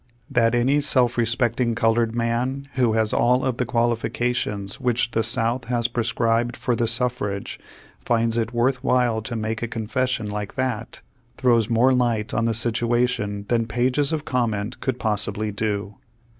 [0.31, 5.65] That any self respecting colored man, who has all of the qualifications which the South
[5.65, 7.59] has pre scribed for the suffrage,
[7.99, 11.01] finds it worth while to make a confession like that,
[11.37, 15.97] throws more light on the situation than pages of comment could pos sibly do.